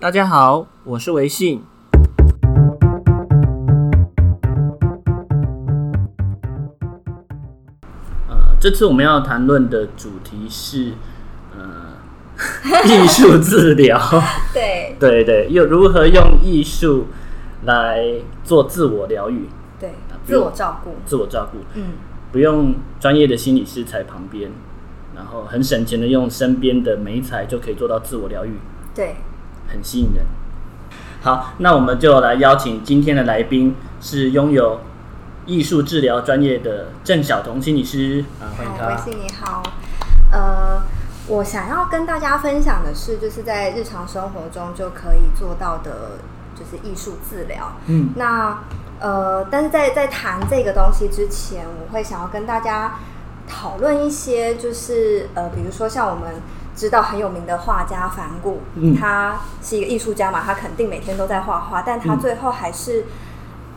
[0.00, 1.62] 大家好，我是维信。
[8.26, 10.94] 呃，这次我们要谈论的主题是
[11.54, 11.98] 呃
[12.88, 14.00] 艺术治疗。
[14.54, 17.08] 对 对对，又如何用艺术
[17.64, 18.02] 来
[18.42, 19.50] 做自我疗愈？
[19.78, 19.92] 对，
[20.24, 21.58] 自我照顾，自我照顾。
[21.74, 21.88] 嗯，
[22.32, 24.50] 不用专业的心理师在旁边，
[25.14, 28.54] 然后很省钱的用身边的美彩就可以做到自我疗愈。
[28.94, 29.16] 对。
[29.70, 30.24] 很吸引人。
[31.22, 34.80] 好，那我们就来邀请今天的来宾，是拥有
[35.44, 38.86] 艺术治疗专业的郑晓彤心理师啊，欢迎他。
[38.86, 39.62] 维信你好，
[40.32, 40.82] 呃，
[41.28, 46.18] 我想要跟大家分享的是，就是在日常生活中就可以做到的，
[46.54, 47.72] 就是艺术治疗。
[47.86, 48.58] 嗯，那
[48.98, 52.94] 呃，但是在在谈这个东西之前，我会想要跟大家
[53.46, 56.40] 讨论一些，就是呃，比如说像我们。
[56.76, 63.04] 知道很有名的画家梵谷，嗯，他是一个艺术家嘛，他肯定每天都在画画，但他最后还是，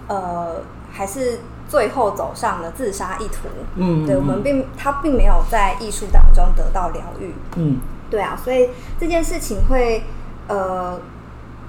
[0.08, 0.56] 嗯、呃，
[0.92, 3.50] 还是最后走上了自杀一途。
[3.76, 7.34] 嗯，对，我们并他并没有在艺术当中得到疗愈。
[7.58, 10.04] 嗯，对啊，所以这件事情会，
[10.48, 11.00] 呃，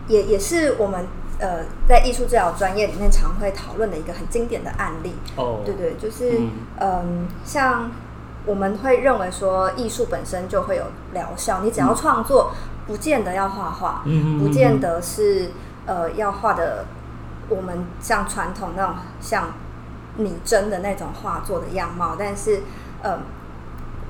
[0.07, 1.07] 也也是我们
[1.39, 5.15] 呃在艺术治疗专业里面常会讨论的一个很经典的案例。
[5.37, 7.03] 哦，对对，就是嗯、呃，
[7.45, 7.91] 像。
[8.47, 11.61] 我们会认为说，艺术本身就会有疗效。
[11.63, 12.53] 你只要创作，
[12.87, 14.05] 不见得要画画，
[14.39, 15.51] 不见得是
[15.87, 16.85] 呃要画的
[17.49, 19.49] 我们像传统那种像
[20.19, 22.17] 拟真的那种画作的样貌。
[22.19, 22.61] 但是，
[23.03, 23.19] 呃，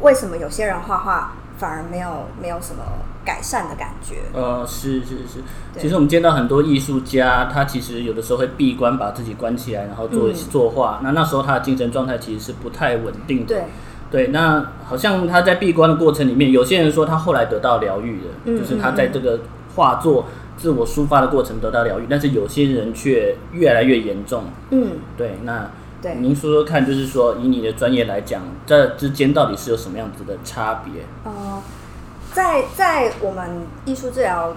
[0.00, 2.82] 为什么有些人画画反而没有没有什么
[3.24, 4.16] 改善的感觉？
[4.32, 5.44] 呃，是是是。
[5.78, 10.98] 其实我们见到很多艺术家，他其实有的时候会闭关，把自己关起来，然后做作画。
[11.05, 13.55] 那那时候他的精神状态其实是不太稳定的。
[13.55, 13.64] 对。
[14.15, 19.41] 对，那好像他在闭关的过程里面，有些人说他后来得到疗愈了，嗯、就是他在这个
[19.75, 20.27] 画作
[20.57, 24.45] 自我抒发的过程得到疗愈，但是有些人却越来越严重。
[24.70, 25.69] 嗯，对，那
[26.01, 31.03] 对您说说看，就是说以你的专业来讲，这之间到底是有什么样子的差别？
[31.24, 31.61] 呃，
[32.33, 34.55] 在在我们艺术治疗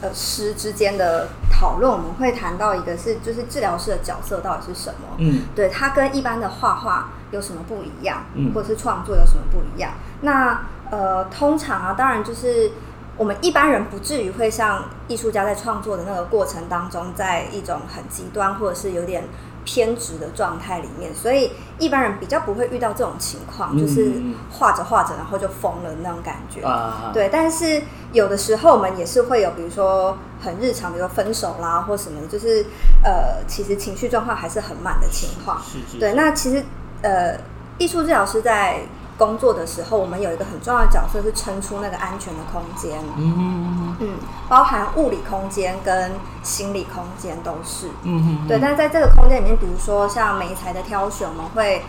[0.00, 5.16] 呃师之间的讨论，我们会谈到一个是，就是治疗师的角色到底是什么？
[5.18, 7.10] 嗯，对，它跟一般的画画。
[7.30, 9.92] 有什么不一样，嗯或者是创作有什么不一样？
[9.92, 12.70] 嗯、那呃，通常啊，当然就是
[13.18, 19.24] 我们一般人不至于会像艺术家在创作的那个过程当中，在一种很极端或者是有点
[19.68, 24.10] 偏执的状态里面，所以一般人比较不会遇到这种情况，嗯、就是
[24.50, 26.62] 画着画着然后就疯了那种感觉。
[26.64, 32.64] 啊、对，但是有的时候我们也是会有，比如说很日常，比如说分手啦或什么的，就是
[33.04, 35.60] 呃，其实情绪状况还是很满的情况。
[35.62, 36.64] 是是是对，那其实。
[37.00, 37.38] 呃，
[37.78, 38.80] 艺术治疗师在
[39.16, 42.98] 工作的时候，我们有一个很重要的角色是撑出那个安全的空间。
[43.16, 47.88] 嗯嗯嗯，包含物理空间跟心理空间都是。
[48.02, 48.58] 嗯嗯，对。
[48.60, 51.82] 但是在这个空间里面，比如说像媒材的挑选，我们会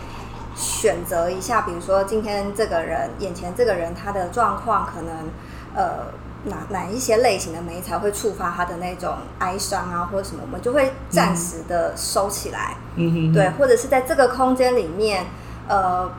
[0.54, 5.14] 选择一下，比如说今天这个人眼前这个人他的状况可能
[5.74, 6.06] 呃。
[6.44, 12.78] 哪哪一些类型的媒材会触发他的那种哀伤啊，或者什么，我们就会暂时的收起来。
[12.96, 15.26] 嗯哼，对，或者是在这个空间里面，
[15.68, 16.10] 呃，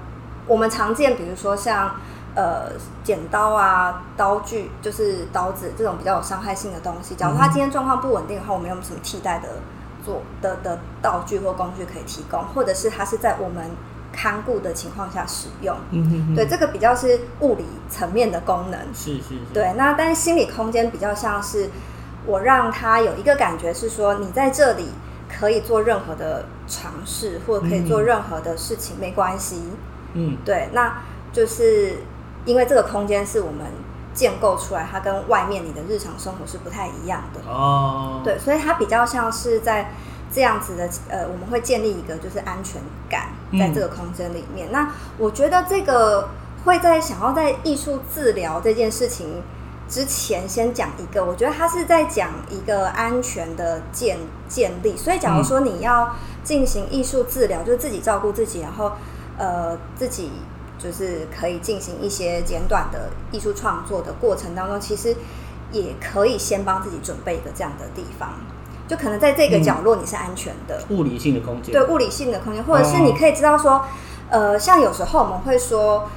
[0.46, 1.96] 我们常见，比如说像
[2.35, 2.71] 呃
[3.03, 7.15] 剪刀啊、刀具，就是刀子这种比较有伤害性的东西。
[7.15, 9.47] 假如他今天状况不稳定的话，我们有什么替代的
[10.05, 13.69] 做的的道具或工具可以提供，或者是他是在我们。
[14.13, 19.71] 看顾的情况下使用，嗯哼哼，对，这个比较是物理层面的功能，是是是，对。
[19.77, 21.69] 那但是心理空间比较像是
[22.25, 24.89] 我让他有一个感觉是说，你在这里
[25.29, 29.63] 可以做任何的尝试，或者可以做任何的事情，嗯、没关系。
[30.11, 30.67] 嗯，对。
[30.73, 31.99] 那就是
[32.46, 33.66] 因为这个空间是我们
[34.13, 38.22] 建构出来，它跟外面你的日常生活是不太一样的哦。
[38.24, 39.91] 对，所以它比较像是在。
[40.34, 44.69] 这样子的，呃，我们会建立一个就是安全感在这个空间里面。
[44.69, 46.29] 嗯、那我觉得这个
[46.63, 49.44] 会在想要在艺术治疗这件事情
[49.90, 54.96] 之前，先讲一个，我觉得他是在讲一个安全的建建立。
[54.96, 56.16] 所以，假如说你要
[56.46, 58.94] 进行艺术治疗，就是自己照顾自己，然后
[59.37, 60.32] 呃，自己
[60.81, 65.16] 就是可以进行一些简短的艺术创作的过程当中，其实
[65.72, 68.33] 也可以先帮自己准备一个这样的地方。
[68.87, 73.83] 就可能在这个角落你是安全的，嗯、物理性的空间，对物理性的空间，或者是你可以知道说，哦、
[74.31, 76.09] 呃，像有时候我们会说，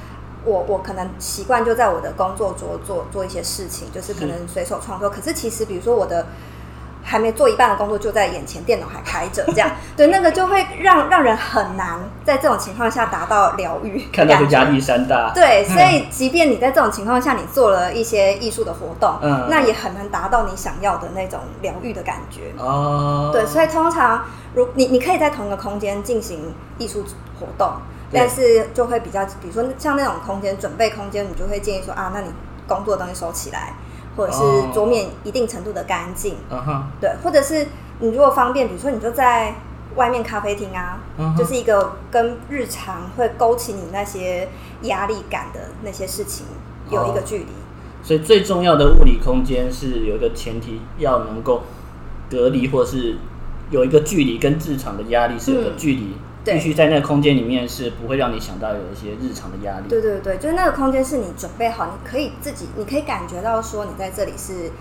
[0.43, 5.09] 我我可能习惯就在我的工作桌做做一些事情，就是可能随手创作。
[5.09, 6.27] 是可是其实比如说我的
[7.07, 14.07] 还没做一半的工作就在眼前，电脑还开着，这样 对，那个就会让让人很难在这种情况下达到疗愈。
[14.11, 15.31] 看到压力山大。
[15.35, 22.51] 对，所以即便你在这种情况下，你做了一些艺术的活动，嗯，那也很难达到你想要的那种疗愈的感觉。
[22.57, 24.25] 哦，对，所以通常
[24.55, 27.05] 如你你可以在同一个空间进行艺术
[27.39, 27.71] 活动，
[28.11, 32.27] 但是就会比较，比如说像那种空间准备空间，你就会建议说啊，那你
[32.67, 33.73] 工作的东西收起来。
[34.15, 34.41] 或者是
[34.73, 36.81] 桌面一定程度的干净，uh huh.
[36.99, 37.67] 对，或者是
[37.99, 39.55] 你如果方便，比如说你就在
[39.95, 41.37] 外面咖啡厅啊，uh huh.
[41.37, 44.49] 就是一个跟日常会勾起你那些
[44.83, 46.45] 压力感的那些事情
[46.89, 47.43] 有一个距离。
[47.43, 48.07] Uh.
[48.07, 51.63] 所以最重要的物理空间是有一个前提，要能够
[52.29, 53.17] 隔离，或是
[53.71, 56.03] 有一个距离，跟日常的压力是有个距离。
[56.03, 59.89] 嗯必须在那个空间里面是不会让你想到有一些日常的压力。
[59.89, 64.71] 对对对，就是那个空间是你准备好，你可以自己，你可以感觉到说你在这里是，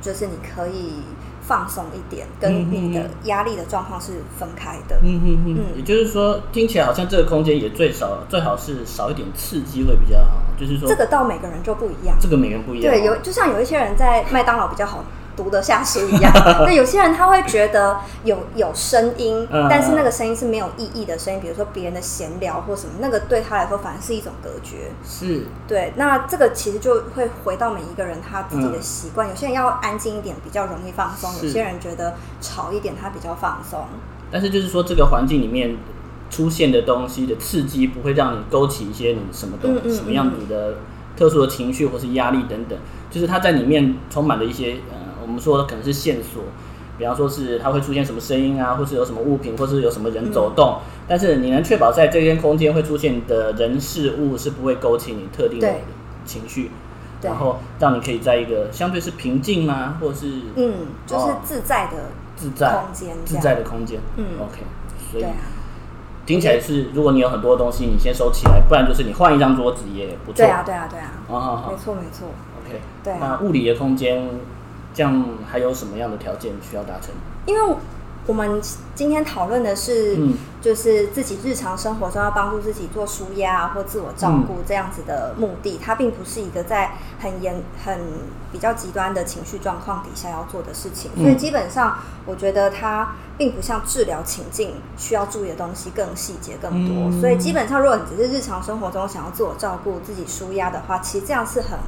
[0.00, 1.02] 就是你可以
[1.42, 4.96] 放松一点，跟你的压力的状况是分开的。
[5.02, 5.58] 嗯嗯嗯。
[5.76, 10.40] 也就是说，听起来好像这个空间也最少最好是少一点刺激会比较好。
[10.58, 12.16] 就是说，这个到每个人就不一样。
[12.20, 12.94] 这个每个人不一样。
[12.94, 15.04] 对，有就像有一些人在麦当劳比较好。
[15.42, 16.30] 读得下书一样，
[16.66, 24.90] 那有些人他会觉得有有声音，但是那个声音是没有意义的声音，比如说别人的闲聊或什么，那个对他来说反而是一种隔绝。
[25.02, 25.94] 是，对。
[25.96, 33.86] 那这个其实就会回到每一个人他自己的习惯，有些人要安静一点比较容易放松，有些人觉得吵一点他比较放松。
[34.30, 35.78] 但是就是说，这个环境里面
[36.28, 40.74] 出现的东西的刺激，不会让你勾起一些你什么东西、什么样子的
[41.16, 42.78] 特殊的情绪或是压力等等，
[43.10, 44.76] 就是它在里面充满了一些。
[45.22, 46.42] 我们说的可能是线索，
[46.98, 50.76] 比方说是它会出现什么声音啊，或是有什么物品，或是有什么人走动。
[50.78, 55.68] 嗯、但是你能确保在这间空间会出现的人事物是不会勾起你特定的
[56.24, 56.70] 情绪，
[57.22, 60.26] 然后让你可以在一个相对是平静吗，或是
[60.56, 60.74] 嗯，
[61.06, 61.96] 就是自在的
[62.36, 63.98] 自在空间，自在的空间。
[64.16, 64.60] 嗯，OK，
[65.10, 65.30] 所以、啊、
[66.26, 70.36] 听起来是，如果你有很多东西，你先收起来，不然就是你换一张桌子也不错。
[70.36, 71.12] 对啊，对啊，对啊。
[71.28, 72.28] 啊，好好，没错，没错。
[72.64, 73.18] OK，对、啊。
[73.20, 74.28] 那物理的空间。
[74.92, 77.10] 这样还有什么样的条件需要达成？
[77.46, 77.76] 因为
[78.26, 78.60] 我们
[78.94, 80.16] 今天讨论的是，
[80.60, 87.98] 就是自己日常生活中要帮助自己做舒压或自我照顾这样子的目的，它并不是一个在很严、很
[88.52, 91.10] 比较极端的情绪状况底下要做的事情。
[91.16, 97.20] 所以基本上，我觉得它并不像治疗情境需要注意的东西更细节更多。
[97.20, 101.78] 所以基本上，如果你只是日常生活中想要自我照顾、自己舒压的话，其实这样是很。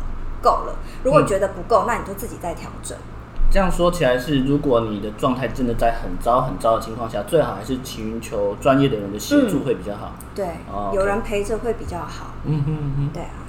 [0.42, 0.74] 够了，
[1.04, 2.98] 如果觉得不够，嗯、那你就自己再调整。
[3.50, 10.14] 这样说起来是，如果你的状态真的在很糟很糟的情况下，最好还是寻求专业的人的协助会比较好。
[10.18, 12.32] 嗯、对，哦、有人陪着会比较好。
[12.44, 13.44] 嗯哼嗯哼，对啊。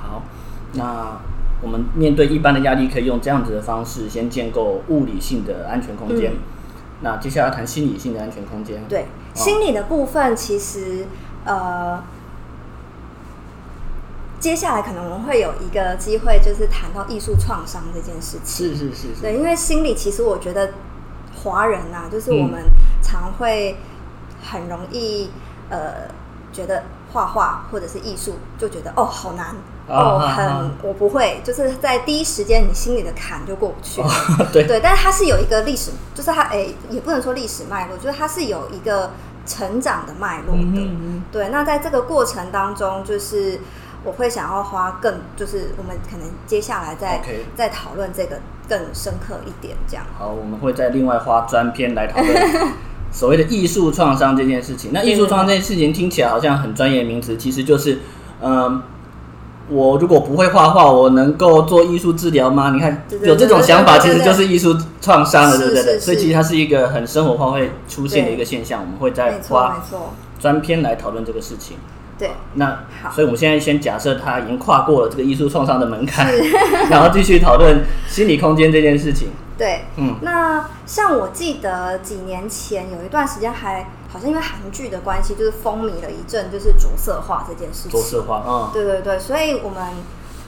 [0.00, 0.22] 好，
[0.74, 1.18] 那
[1.62, 6.32] 我们面对一般的压力，可以用这样子的方式先建构物理性的安全空间。
[6.32, 6.38] 嗯、
[7.00, 8.84] 那接下来谈心理性的安全空间。
[8.88, 11.06] 对，哦、心理的部分其实
[11.44, 12.02] 呃。
[14.40, 18.68] 接下来可能我们会有一个机会，就是谈到艺术创伤这件事情。
[18.68, 19.20] 是是是是。
[19.20, 20.70] 对，因为心里其实我觉得
[21.44, 22.64] 华人呐、啊，就是我们
[23.02, 23.76] 常会
[24.42, 25.30] 很容易
[25.68, 26.08] 呃
[26.54, 29.54] 觉得画画或者是艺术就觉得哦好难
[29.86, 34.02] 哦很我不会，就是在第一时间你心里的坎就过不去。
[34.54, 39.10] 对对，但是它是有一个历史，就是它哎也不能说历史脉络，就是它是有一个
[39.44, 40.62] 成长的脉络的。
[40.62, 41.22] 嗯嗯嗯。
[41.30, 43.60] 对，那在这个过程当中，就是。
[44.04, 47.22] 我会想要花更，就是我们可能接下来再.
[47.56, 48.38] 再讨论这个
[48.68, 50.06] 更深刻一点，这样。
[50.18, 52.72] 好，我们会再另外花专篇来讨论
[53.12, 54.90] 所谓的艺术创伤这件事情。
[54.94, 57.98] 那艺术创伤这件事情听起来好像很专业名词，其实就是，
[58.40, 58.82] 嗯、呃，
[59.68, 62.70] 我如果不会画画，我能够做艺术治疗吗？
[62.70, 65.98] 你看有这种想法，其实就是艺术创伤了，对不对？
[65.98, 68.80] 所以其实它是一个很生活化会出现的一个现象。
[68.80, 69.84] 我们会再花
[70.38, 71.76] 专篇来讨论这个事情。
[72.20, 76.30] 对，那好，所以我们现在先假设他已经跨过了这个艺术创伤的门槛，
[76.90, 79.30] 然后继续讨论心理空间这件事情。
[79.56, 87.92] 对，嗯，那像我记得几年前有一段时间还好像因为韩剧的关系，就是风靡了一阵，就是着色化这件事情。
[87.92, 89.82] 着色化，嗯，对对对，所以我们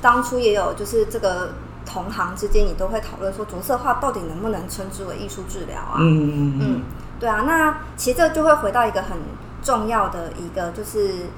[0.02, 1.54] 当初也有就是这个
[1.86, 5.96] 同行之间，也都会讨论说着色化到底能不能称之为艺术治疗啊？
[6.00, 6.82] 嗯嗯嗯，嗯，
[7.18, 9.16] 对啊，那其实这就会回到一个很
[9.62, 11.28] 重要的一个就是。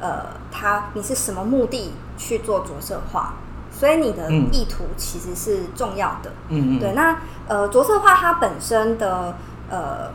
[0.00, 3.34] 呃，他你是什么目的去做着色画？
[3.70, 6.30] 所以你的意图其实是重要的。
[6.48, 6.80] 嗯嗯。
[6.80, 9.34] 对，那呃，着色画它本身的
[9.70, 10.10] 呃，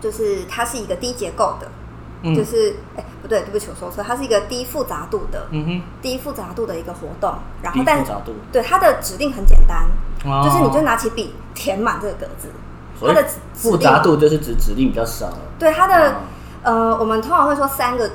[0.00, 1.68] 就是它是一个低结构的，
[2.22, 7.34] 嗯、就是哎不对，对不起，我说错，它是一个低复杂度的，嗯哼，低复杂度的一个活动。
[7.62, 8.04] 然后但。
[8.50, 9.86] 对，它的指令很简单，
[10.24, 12.48] 哦、就是你就拿起笔填满这个格子。
[13.00, 15.30] 它的复杂度就是指指令比较少。
[15.56, 16.16] 对它的、
[16.64, 18.10] 嗯、呃，我们通常会说三个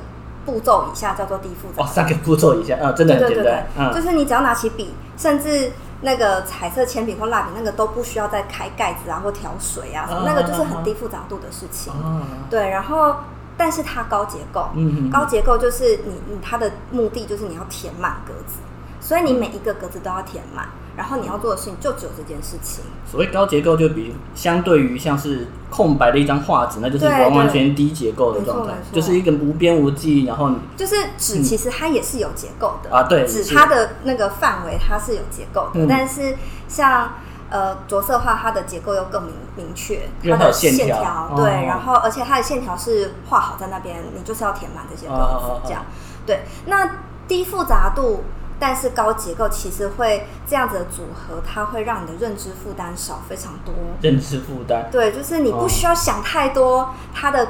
[0.45, 1.83] 步骤以下叫做低复杂。
[1.83, 3.43] 哦，三个步骤以下啊，真的很简单。
[3.43, 5.71] 对对对嗯、就是你只要拿起笔，甚至
[6.01, 11.93] 那个彩色铅笔或蜡笔，那个都不需要再开盖子啊或调水啊那个就是很低复杂度的事情。
[11.93, 13.15] 啊、对，然后
[13.57, 18.57] 但是它高结构，嗯、高结构就是你你它的目的就是你要填满格子，
[18.99, 20.67] 所以你每一个格子都要填满。
[20.95, 22.83] 然后你要做的事情就只有这件事情。
[23.09, 30.25] 所谓高结构，就比相对于像是空白的一张画纸，那就是完完全低结构的状态，就是一个无边无际。
[30.25, 36.35] 然后就是纸其实它也是有结构的、嗯、啊，对，纸它的那个范围它是有结构的，嗯、但是
[36.67, 37.13] 像
[37.49, 45.83] 呃着色画，它的结构又更明明确，它的线条对，哦、然后而且它的线条是画好在那边，你就是要填满这些东西，哦、这样
[46.25, 46.41] 对。
[46.67, 46.89] 那
[47.27, 48.23] 低复杂度。
[48.65, 53.73] 但是高结构其实会这样子的组合，它会让你的认知负担少非常多。
[54.01, 57.49] 认知负担，对，就是你不需要想太多，它的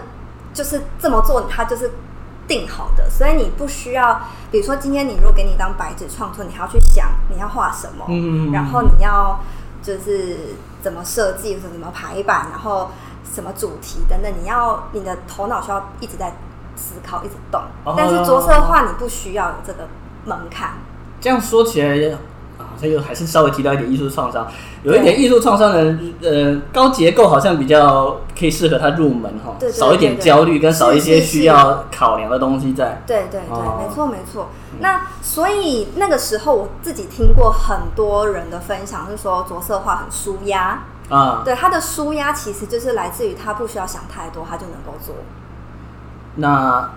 [0.56, 1.92] 就是这么做，它就是
[2.48, 9.40] 定好的，所以你不需要，比如说今天你如果给你一张白纸创作，你还要去想你要画什么，嗯，然后你要
[9.84, 12.90] 就是怎么设计，怎么排版，然后
[13.32, 16.34] 什么主题等等，你要你的头脑需要一直在
[16.76, 17.62] 思考，一直动。
[17.96, 19.88] 但是着色的话，你不需要有这个
[20.26, 20.72] 门槛。
[21.24, 21.88] 这样说起来
[22.58, 24.46] 啊，这又还是稍微提到一点艺术创伤，
[24.84, 33.02] 有一点艺术创伤的，呃，高结构好像比较可以适合他入门哈，对对对对，少一点焦虑跟少一些需要考量的东西在。
[33.08, 34.50] 对对对，哦、没错没错。
[34.82, 45.16] 那所以那个时候我自己听过很多人的分享，是说着色画很舒压啊，对，他的舒压其实就是来自于他不需要想太多，他就能够做。
[46.36, 46.90] 那。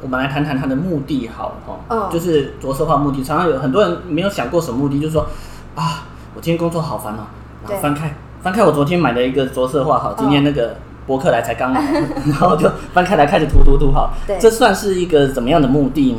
[0.00, 3.24] 我们来谈谈它的目的，好哈，嗯、就是着色化目的。
[3.24, 5.26] 常常有很多人没有想过什么目的，就是说
[5.74, 7.26] 啊，我今天工作好烦哦，
[7.66, 10.76] 然后翻开翻开我昨天买的一个着色画，好，今天那个
[11.06, 16.18] 博客来才刚来，嗯、 然后就翻开来开始涂涂涂，好，对这算是一个怎么样的目的呢？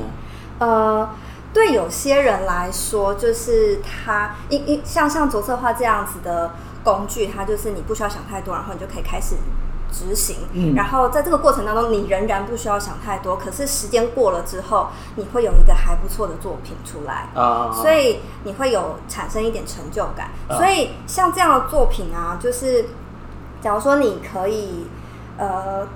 [0.60, 1.10] 呃，
[1.54, 6.52] 对有些人来说，就是他一一像像着色画这样子的
[6.84, 9.36] 工具，它就是你不需要想太多，然后你就可以开始。
[9.98, 13.36] 执行，嗯，然后在这个过程当中，你仍然不需要想太多。
[13.36, 20.30] 可是时间过了之后，你会有一个还不错的作品出来啊，所以你会有产生一点成就感。
[20.48, 22.86] 啊、所以像这样的作品啊，就是
[23.60, 24.86] 假如说你可以，
[25.38, 25.88] 呃，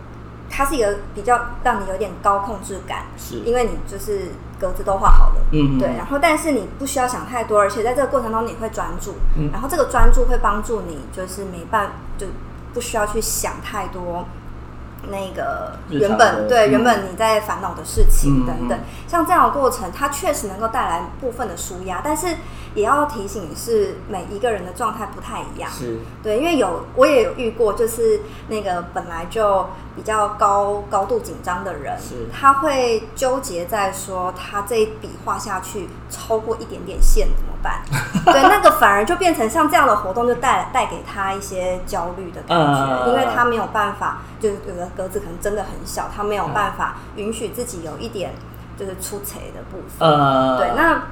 [0.49, 5.87] 它是一个比较让你有点高控制感，是因为你就是格子都画好了，嗯，对。
[5.95, 12.25] 然后但是你不需要想太多，而且在这个过程当中你会专注，嗯，然后这个专注会帮助你，就是没办就。
[12.73, 14.25] 不需要去想太多，
[15.09, 22.27] 那个原本对原本你在烦恼的事情等等，像这样的过程，它确实能够带来部分的舒压，但是
[22.73, 25.99] 也要提醒是每一个人的状态不太一样，是。
[26.23, 32.27] 对，因为有我也有遇过，就是那个本来就比较高高度紧张的人，是。
[32.31, 37.81] 他会纠结在说他这一笔画下去超过一点点线怎么办？
[38.25, 48.33] 对，那个反而就变成像这样的活动就带带给他一些焦虑的感觉，因为他没有办法，就是有的格子可能真的很小，他没有办法允许自己有一点
[48.77, 50.57] 就是出彩的部分。
[50.57, 51.03] 对，那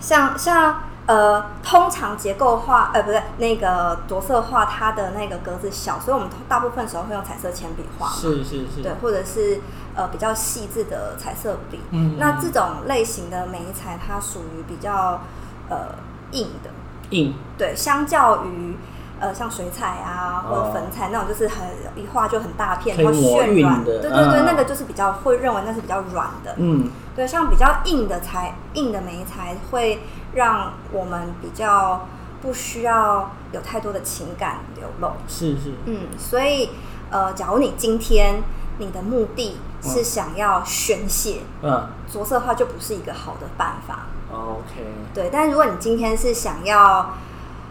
[0.00, 0.82] 像像。
[1.06, 9.60] 呃，通常结构化，呃，不对，那个着色画，它的那个格子小，所以我们大部分时候会用彩色铅笔画嘛，是是是，对，或者是
[9.96, 11.80] 呃比较细致的彩色笔。
[11.90, 15.22] 嗯，那这种类型的眉材，它属于比较
[15.70, 15.94] 呃
[16.32, 16.68] 硬的，
[17.16, 18.76] 硬，对，相较于
[19.18, 30.00] 呃像水彩啊或者粉彩那种，就是很一画就很大片，然后渲染的，对对对，那个就是比较会认为那是比较软的，嗯，对，像比较硬的材，硬的眉材会。
[30.32, 32.06] 让我们比较
[32.40, 36.70] 不需要有太多的情感流露，是是，嗯，所以
[37.10, 38.40] 呃，假如你今天
[38.78, 44.06] 你的目的是想要宣泄，嗯，着色画就不是一个好的办法。
[44.32, 44.84] OK，
[45.14, 47.14] 对，但如果你今天是想要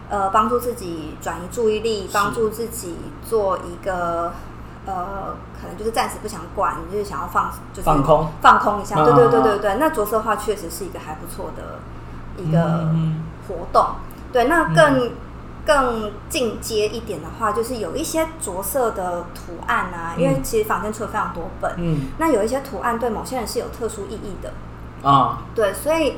[0.10, 2.98] 呃帮助自己转移注意力，帮助自己
[3.28, 4.34] 做一个
[4.86, 8.28] 呃，可能就是暂时不想管，你就是想要放，就是放空。
[8.42, 11.80] 放空一下，对对对对对，那着色画确实是一个还不错的。
[12.38, 12.88] 一个
[13.50, 13.96] 活动，嗯、
[14.32, 15.12] 对，那更、嗯、
[15.66, 24.54] 更进阶一点的话，就是有一些着色的图案啊，嗯、因为其实坊间出了非常多本，嗯，那有一些图案对某些人是有特殊意义的。
[25.04, 26.16] 啊，对，所以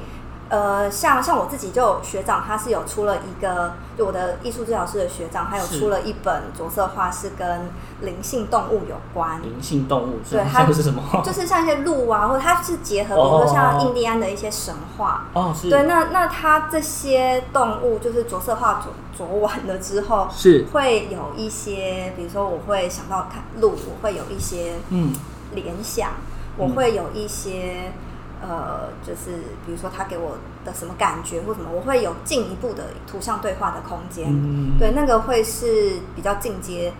[0.51, 7.69] 呃，像像我自己就学长，他是有出了一个，就我的艺术治疗师的学长，他有出了一本着色画，是跟
[8.01, 9.41] 灵性动物有关。
[9.41, 11.01] 灵性动物，对，它 是什么？
[11.23, 15.25] 就是 像一些鹿啊，或者它是结合，比如说像印第安的一些神话。
[15.31, 15.69] 哦，是。
[15.69, 25.13] 对，那那它这些动物就是着色画着着完了之后，是会有一些，比如说我会想到看鹿，我会有一些嗯
[25.55, 26.09] 联想，
[26.57, 27.93] 我会有一些。
[28.41, 34.29] 呃，就是比如说他给我的什么感觉或什么，我会有进一步的图像对话的空间。
[34.29, 36.91] 嗯，对，那个会是比较进阶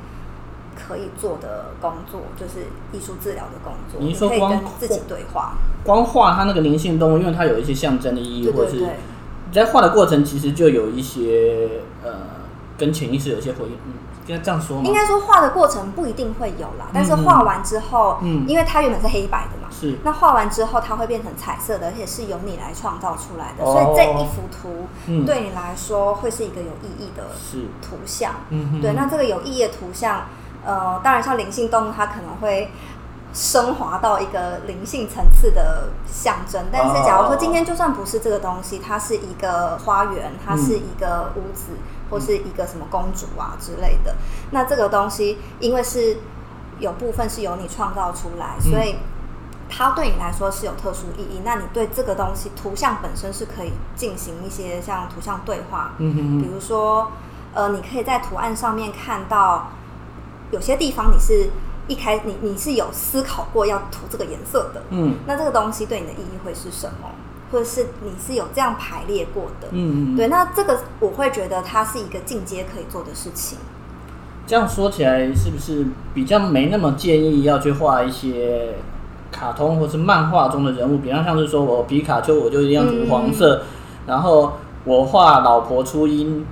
[0.75, 3.99] 可以做的工作，就是艺术治疗的工作。
[3.99, 8.85] 你说光自己对话，光画它那个灵性动物，因为它有一些象征的意义，对对对，或者是
[9.47, 12.11] 你在画的过程，其实就有一些呃，
[12.77, 13.71] 跟潜意识有一些回应。
[13.87, 13.93] 嗯，
[14.27, 14.83] 应该这样说吗？
[14.85, 19.60] 应该说画的过程不一定会有啦，但是画完之后，嗯，因为它原本是黑白的。
[19.81, 23.65] 是，那画完之后，它会变成彩色的，而且是由你来创造出来的。
[23.65, 27.23] 哦、所以这一幅图、嗯、对你来说会是一个有意义的
[27.81, 28.35] 图像。
[28.49, 28.93] 嗯，对。
[28.93, 30.25] 那这个有意义的图像，
[30.63, 32.69] 呃，当然像灵性动物，它可能会
[33.33, 36.65] 升华到一个灵性层次的象征。
[36.71, 41.77] 但是，假如说今天就算不是这个东西，它是一个花园，它是一个屋子，嗯、
[42.11, 44.13] 或是一个什么公主啊之类的，
[44.51, 46.17] 那这个东西因为是
[46.77, 48.97] 有部分是由你创造出来，所以。
[49.73, 57.11] 它对你来说是有特殊意义，那你对这个东西图像本身是可以进行一些像图像对话，嗯哼，比如说，
[57.53, 59.71] 呃，你可以在图案上面看到
[60.51, 61.49] 有些地方你是
[61.87, 67.09] 一开你你是有思考过要涂这个颜色的，嗯，那这个东西对你的意义会是什么？
[67.51, 73.57] 或者是你是有这样排列过的，嗯嗯，对，那这个我会觉得它是一个进阶可以做的事情。
[74.45, 78.75] 这样说起来，是不是比较没那么建议要去画一些？
[79.31, 83.65] 卡通或是漫画中的人物，比方像是说我皮卡丘，我就一定要涂黄色，嗯、
[84.07, 86.45] 然后我画老婆初音，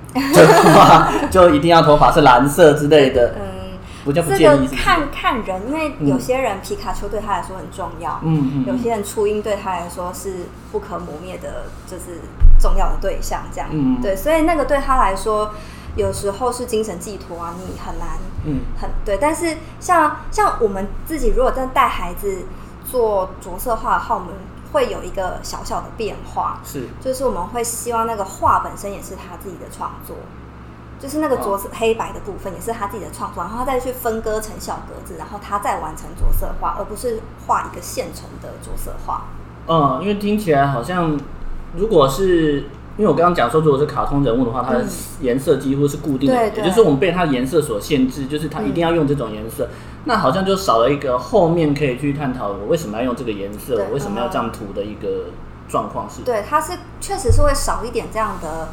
[1.30, 3.34] 就一定要头发是蓝色之类的。
[3.36, 4.70] 嗯，不叫不建议是不是？
[4.70, 12.20] 这个看看人，因为有些人皮卡丘对他来说很重要，嗯嗯，有些人初音对他来说是不可磨灭的，就是
[12.58, 15.50] 重要的对象，这样，嗯，对，所以那个对他来说。
[15.96, 18.10] 有时候是精神寄托啊，你很难，
[18.46, 19.18] 嗯，很对。
[19.20, 22.44] 但是像像我们自己，如果在带孩子
[22.90, 24.28] 做着色画的话，我们
[24.72, 30.16] 会有一个小小的变化，是，就是我们会希望那个画本身也是他自己的创作，
[30.98, 39.22] 就是那个着色黑白的部分也是他自己的创作，然后他再去分割成小格子，然后他再完成着色画，而不是画一个现成的着色画。
[39.68, 41.18] 嗯，因为听起来好像
[41.76, 42.64] 如果是。
[42.96, 44.84] 因为我刚刚讲说，如果是卡通人物的话，它的
[45.20, 49.64] 颜色几乎是固定的，嗯、也就是我们被它的颜色所限制，就是它一定要用这种颜色。
[49.66, 55.26] 嗯、那好像就少了一个后面可以去探讨我为什么要用这个颜色，我为什么要这样涂的一个
[55.68, 56.22] 状况是。
[56.22, 58.68] 对，它是确实是会少一点这样的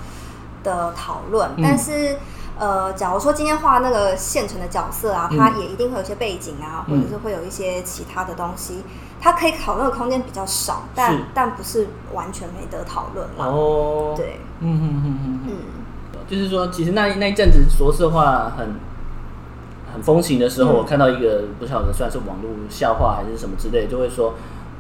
[0.64, 2.18] 的讨论，嗯、但是。
[2.60, 8.82] 呃，假如说今天画那个现成的角色啊，它也一定会有一些背景啊，嗯、或者是会有一些其他的东西，
[9.20, 14.14] 它可以讨论的空间比较少，但但不是完全没得讨论哦。
[14.16, 15.52] 对，嗯嗯嗯嗯嗯，
[16.28, 18.76] 就是说，其实那那一阵子说实话很
[19.94, 24.34] 很风行的时候，嗯、我看到一个不晓得算是网络笑话还是什么之类，就会说。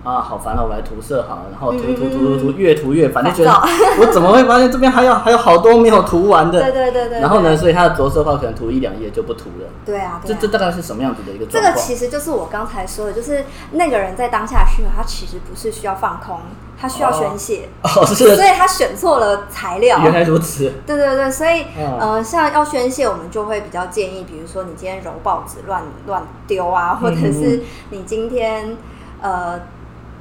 [0.07, 0.63] 啊，好烦啊！
[0.63, 3.51] 我来涂色好了，然后涂涂涂涂涂，越涂越烦，就觉得
[3.99, 6.61] 我怎么会发现这边还有还有好多没有涂完的？
[6.63, 7.19] 对对对对。
[7.19, 9.67] 然后呢，所以他的着色画可能涂一两页就不涂了。
[9.85, 10.21] 对啊。
[10.23, 11.45] 这这大概是什么样子的一个？
[11.47, 16.39] 这个其实就是我刚才说的，就是那个人在当下需要，他其实不是需要放空，
[16.79, 17.67] 他需要宣泄。
[17.83, 18.33] 哦，是。
[18.33, 19.99] 所以他选错了材料。
[20.03, 20.71] 原来如此。
[20.85, 21.65] 对对对，所以
[21.99, 28.77] 呃，像要宣泄，我们就会比较建议，比如说你今天揉报纸乱乱丢啊，或者是你今天
[29.21, 29.59] 呃。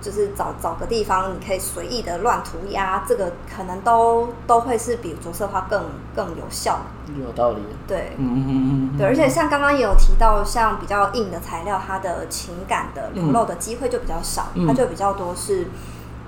[0.07, 5.83] 就是找找个地方，你可以随意的乱涂鸦，这个可能都都会是比着色画更
[6.15, 6.79] 更有效。
[7.19, 7.59] 有道理。
[7.89, 8.99] 对，嗯嗯嗯嗯。
[8.99, 15.67] 对，而且像刚刚也有提到，像比较硬的材料，它的情感的流露的机会就比较少，嗯、它就比较多是，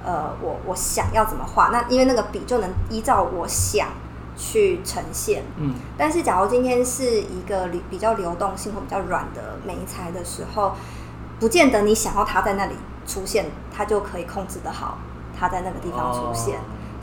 [0.04, 3.90] 呃，我我想要怎么画，那因为那个笔就能依照我想
[4.36, 5.44] 去呈现。
[5.56, 5.74] 嗯。
[5.96, 10.72] 但是，假如今天是一个比比较流动性或比较软的媒材的时候，
[11.38, 12.74] 不见得你想要它在那里。
[13.08, 14.98] 出现，它就可以控制的好，
[15.36, 16.60] 它在那个地方出现。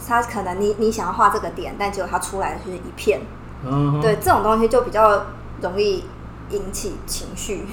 [0.08, 3.22] 它可能你你想要画这个点，但结果它出来的是一片。
[3.66, 5.26] 嗯，对，这种东西就比较
[5.62, 6.04] 容易
[6.52, 7.66] 引起情绪。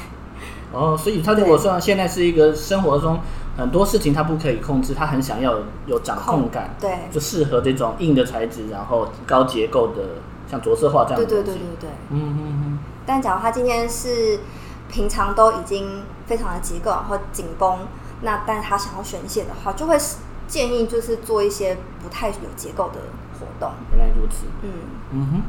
[0.72, 3.20] 哦，所以他如果说现在是一个生活中
[3.58, 10.02] 很多事情他不可以控制，他很想要有掌控感，对，就适合这种硬的材质，然后高结构的，
[10.50, 11.26] 像着色画这样的。
[11.26, 11.90] 对对对对对。
[12.08, 12.78] 嗯嗯嗯。
[13.04, 14.40] 但假如他今天是
[14.88, 17.78] 平常都已经非常的结构然后紧绷。
[18.22, 19.98] 那但他想要宣泄的话，就会
[20.46, 23.00] 建议就是做一些不太有结构的
[23.38, 23.72] 活动。
[23.90, 24.46] 原来如此。
[24.62, 24.70] 嗯
[25.10, 25.42] 嗯哼。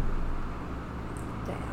[1.45, 1.69] 对啊。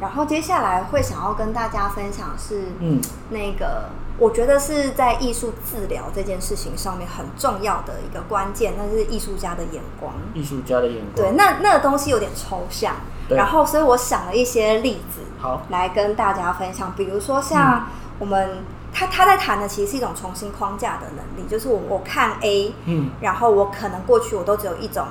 [0.00, 3.00] 然后接下来会想要跟大家分享是，嗯，
[3.30, 10.12] 那个我觉得是在艺术治疗这件事情上面很重要的一个关键，那是艺术家的眼光。
[10.34, 11.16] 艺术家的眼光。
[11.16, 12.94] 对，那那个东西有点抽象。
[13.30, 16.92] 然后，所以我想了一些例子，好，来跟大家分享。
[16.94, 17.86] 比如说，像
[18.18, 18.50] 我们。
[18.50, 18.64] 嗯
[18.94, 25.04] 他他在谈的其实是一种重新框架的能力，就是我我看 A，嗯，然后我可能过去我都只有一种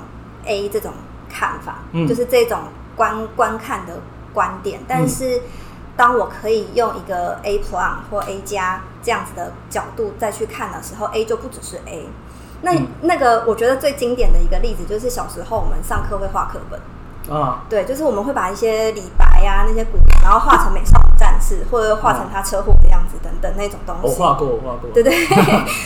[0.46, 0.92] A 这种
[1.28, 2.60] 看法，嗯，就是这种
[2.96, 4.00] 观观看的
[4.32, 5.42] 观点，但是
[5.96, 12.08] 当我可以用一个 A plus 或 A 加这样子的角度再去看的时候，A 就不只是 A。
[12.62, 16.80] 那那个我觉得最经典的一个例子就是小时候我们上课会画课本。
[17.34, 20.98] 啊，对，就是我们会把一些李白呀、啊、那些古，然后画成美少
[21.70, 24.02] 或者画成他车祸的样子等等那种东西。
[24.02, 24.90] 我画过，我画过。
[24.92, 25.12] 对对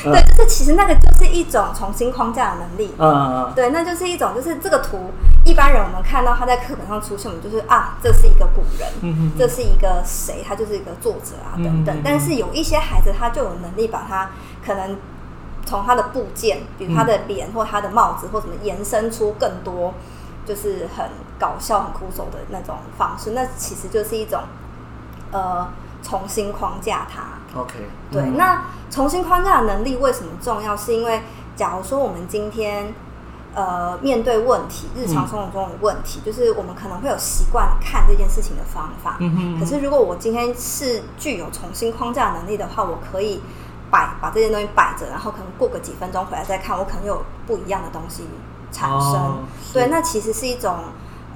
[0.04, 2.94] 对，就是其实那个就是一种重新框架的能力。
[2.98, 3.52] 嗯嗯嗯。
[3.54, 5.10] 对，那就是一种，就是这个图，
[5.44, 12.00] 一般人我们看到他在课本上出现，我们就是啊，这是一个古人，这是一个谁，他就是一个作者啊等等。
[12.04, 14.30] 但是有一些孩子，他就有能力把他
[14.64, 14.96] 可能
[15.66, 19.94] 从他的部件，比如他的脸或他的帽子或什么，延伸出更多。
[20.46, 21.04] 就是很
[21.38, 24.40] 搞笑、很酷手的那种方式，那其实就是一种
[25.32, 25.68] 呃
[26.02, 27.22] 重新框架它。
[27.58, 27.74] OK，
[28.10, 28.22] 对。
[28.22, 30.76] 嗯、那重新框架的能力为什么重要？
[30.76, 31.22] 是因为
[31.56, 32.92] 假如说我们今天
[33.54, 39.16] 呃面对问题，日常生活中的问题，嗯、就是我们可能会有习惯看这件事情的方法。
[39.20, 39.60] 嗯哼嗯哼。
[39.60, 43.40] 可是如果我今天是具有重新框架能力的话，我可以
[43.90, 48.24] 摆把这些东西摆着，然后可能过个几分钟回来再看，我可能有不一样的东西。
[48.70, 49.38] 产生、哦、
[49.72, 50.76] 对，那其实是一种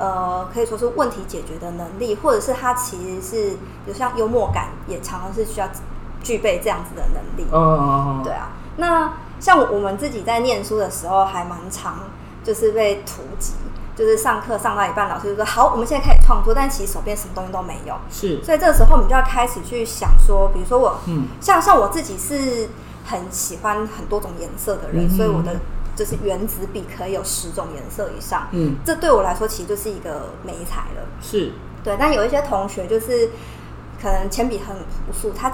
[0.03, 5.69] 呃，可以说是问题解决的能力，或者是他其实是有像幽默感，也常常是需要
[6.25, 7.49] 具备这样子的能力。
[7.53, 8.49] 嗯嗯嗯，对啊。
[8.79, 11.99] 那像我们自己在念书的时候，还蛮常
[12.43, 13.53] 就是被突击，
[13.95, 17.95] 就是上课上到一半，老师就说：“好，我们现在开始创作。”但其实手边什么东西都没有。
[18.11, 18.43] 是。
[18.43, 22.69] 所以这个时候，我们就要开始去想说，比如说我，嗯，像像我自己是
[23.05, 25.55] 很喜欢很多种颜色的人，嗯、所以我的。
[25.95, 31.03] 就是原子笔可以有十种颜色以上，嗯，这对我来说其实就是一个美材了。
[31.21, 31.53] 是，
[31.85, 31.95] 对。
[31.99, 33.29] 但有一些同学就是
[34.01, 35.53] 可能铅笔很朴素，他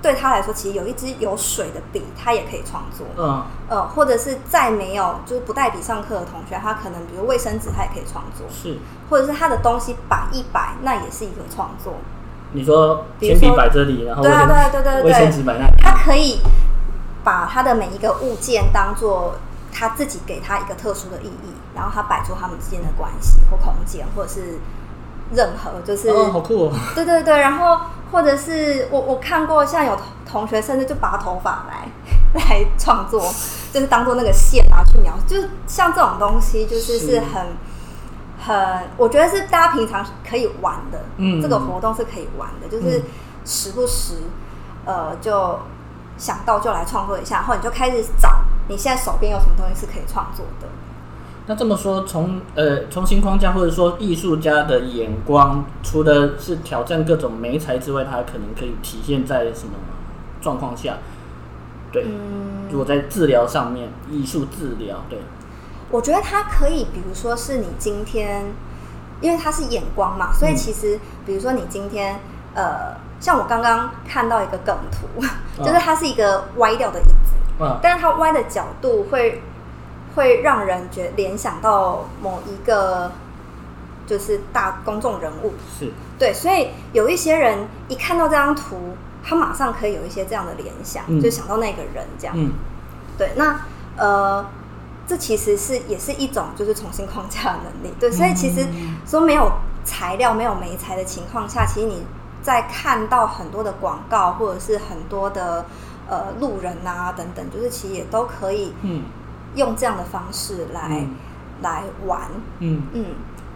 [0.00, 3.06] 对他来说其实有一支有水的笔，他也可以创作。
[3.18, 8.46] 嗯，呃，或者是再没有就是不带笔上课的同学，他可能比如卫生纸，他也可以创作。
[8.50, 8.78] 是，
[9.10, 11.94] 或者是他的东西摆一摆，那也是一个创作。
[12.52, 16.38] 你说铅笔摆这里，然后对啊，对啊，对对对，卫生纸摆那里，他可以
[17.24, 19.34] 把他的每一个物件当做。
[19.72, 24.58] 他自己给他一个特殊的意义，然后他摆出他们之间的关系或空间，或者是
[25.34, 26.72] 任何，就是哦，好酷哦！
[26.94, 29.98] 对对对，然后或者是我我看过，像有
[30.30, 31.88] 同学甚至就拔头发来
[32.34, 33.32] 来创作，
[33.72, 43.02] 就是当做那个线啊去描，就是像这种东西，就是是很是很，我觉得是大家平常可以玩的，嗯，这个活动是可以玩的，就是
[43.46, 44.16] 时不时
[44.84, 45.58] 呃就
[46.18, 48.28] 想到就来创作一下，然后你就开始找。
[48.72, 50.66] 你现在手边有什么东西是可以创作的？
[51.46, 59.74] 那这么说，从呃重新框架或者说艺术家的眼光，除了是挑战各种媒材之外，它可能可以体现在什么
[60.40, 60.94] 状况下？
[61.92, 65.18] 对，嗯、如果在治疗上面，艺术治疗，对，
[65.90, 68.46] 我觉得它可以，比如说是你今天，
[69.20, 72.18] 因为它是眼光嘛，所以其实比如说你今天，
[72.54, 75.26] 呃，像我刚刚看到一个梗图，
[75.62, 77.31] 就是它是一个歪掉的椅子。
[77.82, 79.42] 但是它歪的角度会
[80.14, 83.12] 会让人觉联想到某一个
[84.06, 92.34] 就是大公众人物，是对，所以有一些人一看到这张图，他马上可以有一些这样的联想，嗯、就想到那个人这样。
[92.36, 92.52] 嗯、
[93.16, 93.60] 对，那
[93.96, 94.44] 呃，
[95.06, 97.94] 这其实是也是一种就是重新框架的能力。
[97.98, 98.66] 对，所以其实
[99.06, 99.50] 说没有
[99.84, 102.04] 材料、没有媒材的情况下，其实你
[102.42, 105.64] 在看到很多的广告或者是很多的。
[106.12, 109.04] 呃，路人啊，等等，就是其实也都可以，嗯，
[109.54, 111.16] 用这样的方式来、嗯、
[111.62, 112.20] 来玩，
[112.58, 113.06] 嗯嗯，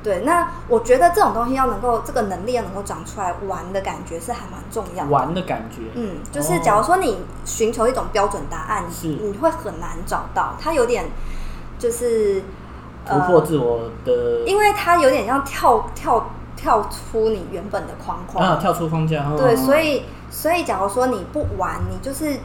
[0.02, 0.20] 对。
[0.20, 5.10] 那我觉得这种东西要能够，这个能力要能够长出来，玩的感觉是还蛮重要的。
[5.10, 10.54] 玩的感觉，嗯，就是假如说你寻求一种标准答案，是你会很难找到。
[10.58, 11.04] 它有点
[11.78, 12.42] 就是
[13.06, 19.30] 突破自我的，呃、因为它有点像跳跳跳出你原本的框框啊，跳出框架。
[19.36, 20.04] 对，所以。
[20.30, 22.38] 所以，假如说你不玩，你就是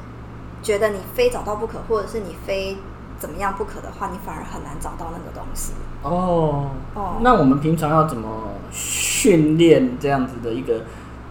[0.61, 2.77] 觉得你非找到不可，或者是你非
[3.19, 5.73] 怎么样不可的话，你反而很难找到那个东西。
[6.03, 8.27] 哦哦，那我们平常要怎么
[8.71, 10.81] 训练这样子的一个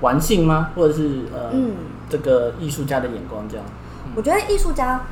[0.00, 0.70] 玩性吗？
[0.76, 1.72] 或者是呃，嗯，
[2.08, 3.64] 这个艺术家的眼光这样？
[4.14, 5.02] 我觉得艺术家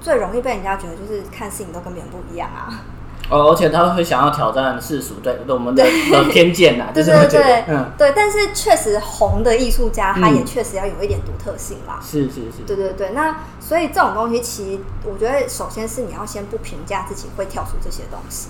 [0.00, 2.82] 最容易被人家觉得就是看事情都跟别人不一样啊。
[3.30, 8.12] 哦，而且他会想要挑战世俗对我们的的偏见呐， 就是会觉得嗯，对。
[8.14, 11.98] 但是确实红的艺术家，他也确实要有一点独特性啦。
[12.02, 13.10] 是是是，对对对。
[13.10, 18.48] 那所以这种东西，其实我觉得，首先是你要先不评价自己会跳出这些东西，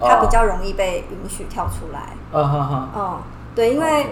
[0.00, 2.14] 它比较容易被允许跳出来。
[2.32, 3.20] 嗯，
[3.54, 4.06] 对，因为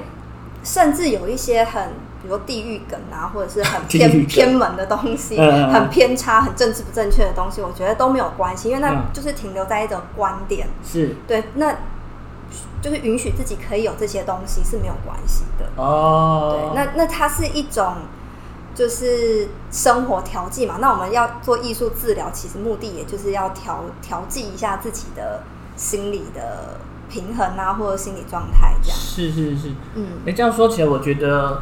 [0.63, 1.91] 甚至有一些很。
[2.25, 10.67] 比如地域梗啊，或者是很偏偏门的东西，很偏差、很政治不正确的东西，我觉得都没有关系，因为那就是停留在一种观点。
[10.83, 11.71] 是对，那
[12.81, 15.67] 就是允许自己可以有这些东西是没有关系的。
[15.77, 17.95] 哦，对，那那它是一种
[18.75, 20.79] 就是生活调剂嘛。
[20.81, 25.43] 那我们要做艺术治疗，其实目的也就是要调调剂一下自己的
[25.77, 28.99] 心理的平衡啊，或者心理状态这样。
[28.99, 31.61] 是是是，嗯，哎，这样说起来，我觉得。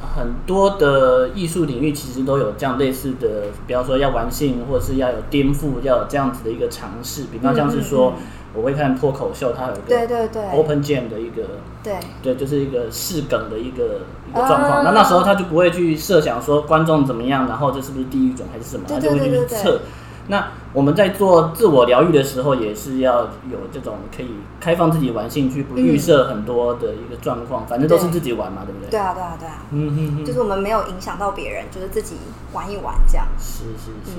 [0.00, 7.24] 很多的艺术领域其实都有这样类似的，比方说要玩性，或者是要有颠覆，要有这样子的一个尝试。
[7.32, 8.14] 比方像是说，
[8.54, 11.42] 我会看脱口秀，它有一个对对对 open jam 的一个
[11.82, 14.84] 对对，就是一个试梗的一个一个状况。
[14.84, 19.80] 那那时候他就不会去设想说观众怎么样，然后这是不是地狱种还是什么，他就会去测。
[20.28, 24.28] 那我们在做自我疗愈的时候，也是要有这种可以
[24.60, 28.90] 开放自己玩兴趣，不预设很多的一个状况，反正都是自己玩嘛，对不对？
[28.90, 29.62] 对啊，对啊，对啊。
[29.70, 32.16] 嗯嗯嗯，就是我们没有影响到别人，就是自己
[32.52, 33.26] 玩一玩这样。
[33.38, 34.18] 是是是。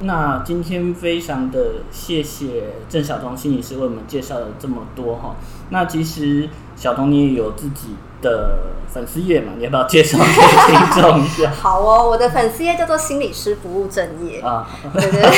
[0.00, 5.36] 那今天非常的谢谢郑晓彤心理师为我们介绍了这么多哈。
[5.70, 7.90] 那其实晓彤你也有自己
[8.24, 8.58] 的
[8.92, 9.52] 粉丝页嘛？
[9.56, 11.50] 你要不要介绍给听众一下？
[11.54, 15.30] 好哦，我的粉丝页叫做心理师不务正业啊，对对 对，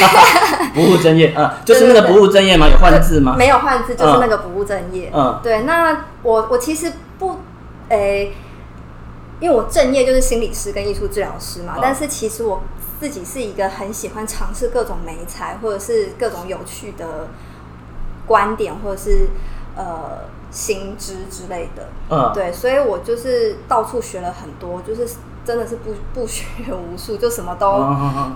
[0.75, 2.69] 不务正业啊，就是那个不务正业吗？
[2.69, 3.35] 有换字吗？
[3.37, 5.11] 没有换字，就是那个不务正业。
[5.13, 5.63] 嗯，对。
[5.63, 7.41] 那我我其实不
[7.89, 8.33] 诶、欸，
[9.41, 12.63] 因为我正业就是心理师跟艺术治疗师嘛，但是其实我。
[12.99, 17.29] 自己是一个很喜欢尝试各种美材，或者是各种有趣的
[18.27, 19.29] 观点，或者是
[19.77, 20.21] 呃
[20.57, 21.87] 新知之类的。
[22.09, 25.15] 嗯，对，所以我就是到处学了很多，就是
[25.45, 27.85] 真的是不不学无术，就什么都、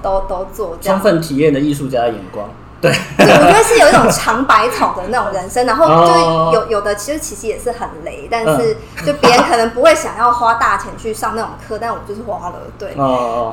[0.03, 0.99] 都都做这样。
[0.99, 2.47] 充分体验的艺术家的眼光。
[2.83, 12.55] 对，我觉得是有一种尝百草的那种人生，然后就有有的其实其实也是很雷，但是就别人可能不会想要花大钱去上那种课，但我就是花了。
[12.79, 12.95] 对，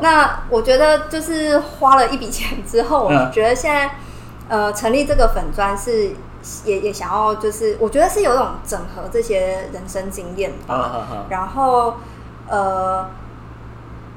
[0.02, 3.92] 那我觉得就是花了一笔钱之后，我觉得现在
[4.48, 6.12] 呃成立这个粉砖是
[6.66, 11.96] 也也想要就是我觉得是有一种整合这些人生经验吧，然后
[12.48, 13.08] 呃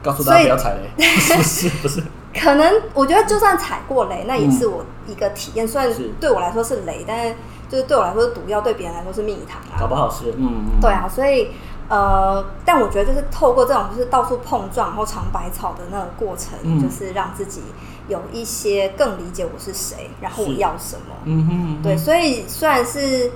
[0.03, 0.91] 告诉大家不要踩雷，
[1.37, 2.03] 不是不是。
[2.33, 5.67] 可能我觉得，就算踩过雷，那也是我一个体验。
[5.67, 7.35] 虽然对我来说是雷，但是
[7.69, 9.75] 就是对我来说是毒药，对别人来说是蜜糖啊。
[9.81, 11.09] 搞不好是，嗯，对啊。
[11.09, 11.49] 所以
[11.89, 17.63] 呃，但我觉得就是透过这种就是到处碰撞，然后尝百草的那个过程，嗯、就是让自己
[18.11, 21.17] 有一些更理解我是谁，然后我要什么。
[21.25, 21.97] 嗯哼，对。
[21.97, 23.31] 所以虽然是。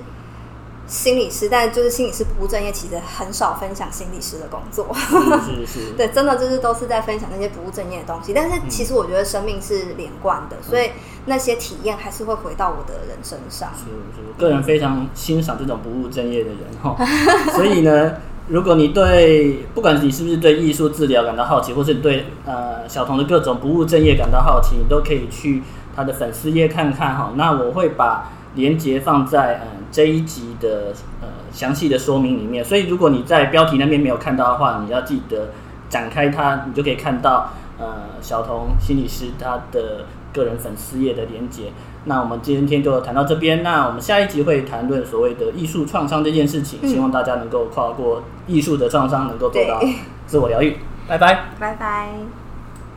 [0.87, 4.87] 心理师，但就是心理师不务正业，其实很少分享心理师的工作。
[4.93, 8.31] 是是是， 对，真的就是都是在分享那些不务正业的东西。
[8.35, 10.91] 但是其实我觉得生命是连贯的，嗯、所以
[11.25, 13.71] 那些体验还是会回到我的人身上。
[13.75, 16.95] 是是，我个人非常欣赏这种不务正业的人哈。
[17.57, 25.63] 所以呢，如果你对不管你是不是对艺术治疗感到好奇，或是对呃晓彤的各种不务正业感到好奇，你都可以去
[25.95, 27.33] 他的粉丝页看看哈。
[27.35, 29.81] 那我会把连接放在嗯。
[29.91, 35.51] 这一集的呃详细的说明里面，所以如果你在标题那边没有看到的话，你要记得
[35.87, 37.85] 展开它，你就可以看到呃
[38.19, 40.03] 晓彤心理师他的
[40.33, 41.71] 个人粉丝页的连接。
[42.05, 49.81] 那我们今天就谈到这边，那我们下一集会谈论所谓的艺术创伤这件事情，希望大家能够跨过艺术的创伤，能够做到
[50.25, 50.77] 自我疗愈。
[51.07, 52.44] 拜拜，拜拜。